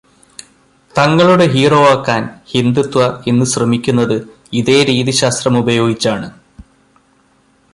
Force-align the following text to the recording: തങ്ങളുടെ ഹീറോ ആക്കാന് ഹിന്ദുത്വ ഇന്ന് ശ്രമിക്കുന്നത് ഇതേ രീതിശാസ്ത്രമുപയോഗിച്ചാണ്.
തങ്ങളുടെ 0.95 1.45
ഹീറോ 1.45 1.81
ആക്കാന് 1.89 2.29
ഹിന്ദുത്വ 2.51 3.01
ഇന്ന് 3.25 3.45
ശ്രമിക്കുന്നത് 3.45 4.15
ഇതേ 4.53 4.83
രീതിശാസ്ത്രമുപയോഗിച്ചാണ്. 4.83 6.27